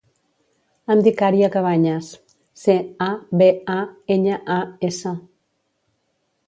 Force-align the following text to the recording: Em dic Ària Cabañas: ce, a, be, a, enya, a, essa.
Em 0.93 1.03
dic 1.07 1.19
Ària 1.27 1.49
Cabañas: 1.55 2.09
ce, 2.63 2.77
a, 3.09 3.11
be, 3.43 3.51
a, 3.75 3.77
enya, 4.19 4.43
a, 4.57 4.61
essa. 4.93 5.15